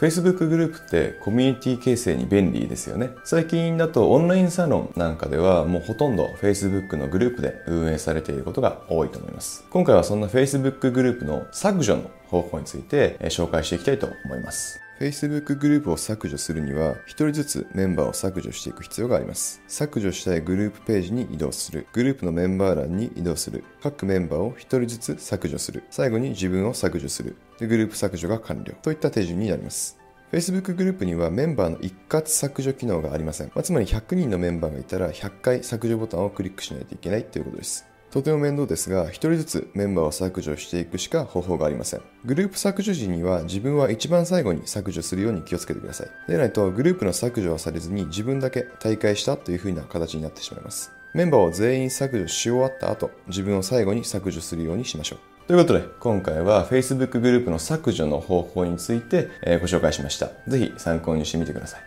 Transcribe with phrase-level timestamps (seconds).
[0.00, 3.10] Facebook グループってコミュニティ形成に便利ですよね。
[3.22, 9.62] 最近だとオンラインサロンなんかではもうほとんど Facebook のグループで運営されていることが多いと思います。
[9.68, 14.80] 今回はそんな Facebook グループの削除の方法について紹介していきたいと思います。
[15.00, 19.62] Facebook グループを削除するには、1人ずつメンバーを削除していく必要があります。
[19.66, 21.86] 削除したいグループページに移動する。
[21.94, 23.64] グループのメンバー欄に移動する。
[23.82, 25.84] 各メンバーを1人ずつ削除する。
[25.88, 27.34] 最後に自分を削除する。
[27.58, 28.74] でグループ削除が完了。
[28.82, 29.98] といった手順になります。
[30.32, 33.46] Facebook グループにはメンバーの一括削除機能がありません。
[33.54, 37.86] まあ、つまり100人のメンバーがいたら100回削除ボタンをクリックしないといけないということです。
[38.10, 42.00] とても面倒ですが、1人ずつメンバーを削除していくしか方法がありません。
[42.24, 46.08] グループ削除時には自分は一番最後に削除するように気をつけてください。
[46.28, 50.92] でないと、グループの削除はされずに自分だけ大会したという風な形になってしまいます。
[51.14, 55.18] メンバーを全員削除し終わった後、自分を最後に削除するようにしましょう。
[55.46, 59.28] ということで、今回は Facebook グループの削除の方法について
[59.60, 60.30] ご紹介しました。
[60.46, 61.80] ぜひ参考にしてみてください。